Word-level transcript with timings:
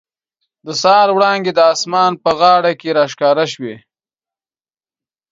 د 0.65 0.67
سهار 0.81 1.09
وړانګې 1.15 1.53
د 1.55 1.59
اسمان 1.73 2.11
په 2.23 2.29
غاړه 2.39 2.71
کې 2.79 2.89
را 2.97 3.05
ښکاره 3.11 3.45
شوې. 3.53 3.75